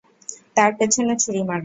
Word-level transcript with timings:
তার 0.55 0.71
পেছনে 0.79 1.13
ছুরি 1.15 1.41
মারলো। 1.41 1.59